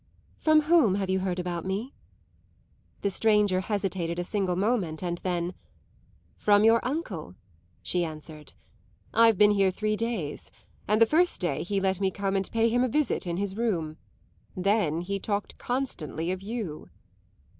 "From 0.39 0.61
whom 0.61 0.95
have 0.95 1.11
you 1.11 1.19
heard 1.19 1.37
about 1.37 1.63
me?" 1.63 1.93
The 3.03 3.11
stranger 3.11 3.59
hesitated 3.59 4.17
a 4.17 4.23
single 4.23 4.55
moment 4.55 5.03
and 5.03 5.19
then, 5.19 5.53
"From 6.37 6.63
your 6.63 6.83
uncle," 6.83 7.35
she 7.83 8.03
answered. 8.03 8.53
"I've 9.13 9.37
been 9.37 9.51
here 9.51 9.69
three 9.69 9.95
days, 9.95 10.49
and 10.87 10.99
the 10.99 11.05
first 11.05 11.39
day 11.39 11.61
he 11.61 11.79
let 11.79 12.01
me 12.01 12.09
come 12.09 12.35
and 12.35 12.49
pay 12.51 12.67
him 12.67 12.83
a 12.83 12.87
visit 12.87 13.27
in 13.27 13.37
his 13.37 13.55
room. 13.55 13.97
Then 14.57 15.01
he 15.01 15.19
talked 15.19 15.59
constantly 15.59 16.31
of 16.31 16.41
you." 16.41 16.89